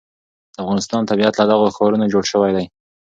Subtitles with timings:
[0.53, 2.65] د افغانستان طبیعت له دغو ښارونو جوړ شوی دی.